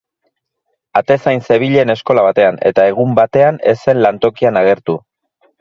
Atezain 1.01 1.43
zebilen 1.49 1.95
eskola 1.95 2.25
batean, 2.29 2.59
eta 2.71 2.89
egun 2.95 3.15
batean 3.23 3.63
ez 3.73 3.77
zen 3.85 4.03
lantokian 4.07 4.63
agertu. 4.65 4.99